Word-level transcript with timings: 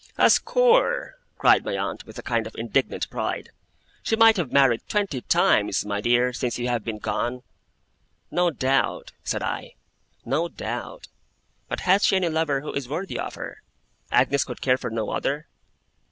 'A 0.17 0.31
score,' 0.31 1.15
cried 1.37 1.63
my 1.63 1.77
aunt, 1.77 2.07
with 2.07 2.17
a 2.17 2.23
kind 2.23 2.47
of 2.47 2.55
indignant 2.57 3.07
pride. 3.11 3.51
'She 4.01 4.15
might 4.15 4.35
have 4.35 4.51
married 4.51 4.81
twenty 4.87 5.21
times, 5.21 5.85
my 5.85 6.01
dear, 6.01 6.33
since 6.33 6.57
you 6.57 6.67
have 6.67 6.83
been 6.83 6.97
gone!' 6.97 7.43
'No 8.31 8.49
doubt,' 8.49 9.11
said 9.23 9.43
I. 9.43 9.75
'No 10.25 10.47
doubt. 10.47 11.07
But 11.69 11.81
has 11.81 12.03
she 12.03 12.15
any 12.15 12.29
lover 12.29 12.61
who 12.61 12.73
is 12.73 12.89
worthy 12.89 13.19
of 13.19 13.35
her? 13.35 13.61
Agnes 14.11 14.43
could 14.43 14.59
care 14.59 14.79
for 14.79 14.89
no 14.89 15.11
other. 15.11 15.45